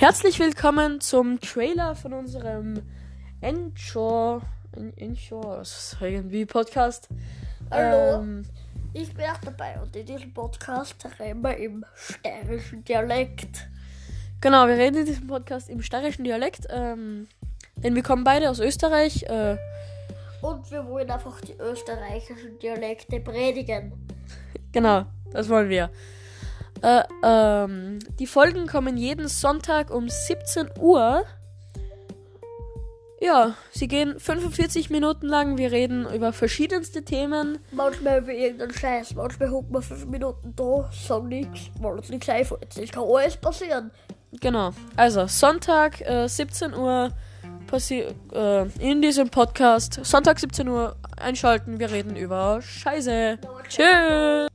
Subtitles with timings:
[0.00, 2.80] Herzlich willkommen zum Trailer von unserem
[3.42, 4.40] Enshore.
[4.96, 5.62] Enshore,
[6.00, 7.10] irgendwie Podcast.
[7.70, 8.22] Hallo.
[8.22, 8.46] Ähm,
[8.94, 13.68] ich bin auch dabei und in diesem Podcast reden wir im stärischen Dialekt.
[14.40, 16.66] Genau, wir reden in diesem Podcast im stärischen Dialekt.
[16.70, 17.28] Ähm,
[17.76, 19.24] denn wir kommen beide aus Österreich.
[19.24, 19.58] Äh,
[20.40, 23.92] und wir wollen einfach die österreichischen Dialekte predigen.
[24.72, 25.90] Genau, das wollen wir.
[26.82, 31.24] Äh, ähm, die Folgen kommen jeden Sonntag um 17 Uhr.
[33.22, 35.58] Ja, sie gehen 45 Minuten lang.
[35.58, 37.58] Wir reden über verschiedenste Themen.
[37.70, 39.14] Manchmal über irgendeinen Scheiß.
[39.14, 42.74] Manchmal hocken wir 5 Minuten da, sagen nichts, weil uns nichts einfällt.
[42.78, 43.90] Es kann alles passieren.
[44.40, 44.70] Genau.
[44.96, 47.10] Also, Sonntag, äh, 17 Uhr
[47.72, 50.00] äh, in diesem Podcast.
[50.02, 51.78] Sonntag 17 Uhr einschalten.
[51.78, 53.38] Wir reden über Scheiße.
[53.68, 54.49] Tschüss.